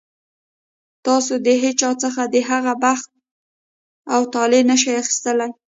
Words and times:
تاسو 1.05 1.33
د 1.45 1.47
هېچا 1.63 1.91
څخه 2.03 2.21
د 2.33 2.35
هغه 2.49 2.73
بخت 2.83 3.09
او 4.13 4.21
طالع 4.33 4.61
نه 4.69 4.75
شئ 4.81 4.93
اخیستلی. 5.01 5.49